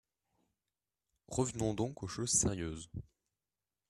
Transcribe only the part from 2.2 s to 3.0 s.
sérieuses.